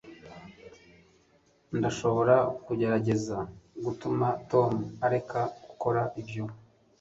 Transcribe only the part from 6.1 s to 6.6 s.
ibyo